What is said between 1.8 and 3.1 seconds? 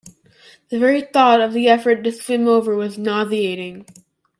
to swim over was